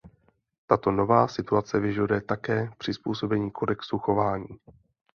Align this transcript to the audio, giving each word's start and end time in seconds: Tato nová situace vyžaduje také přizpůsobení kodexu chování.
Tato 0.67 0.91
nová 0.91 1.27
situace 1.27 1.79
vyžaduje 1.79 2.21
také 2.21 2.69
přizpůsobení 2.77 3.51
kodexu 3.51 3.99
chování. 3.99 4.47